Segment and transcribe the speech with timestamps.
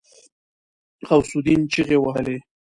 [1.07, 2.37] غوث الدين چيغې وهلې.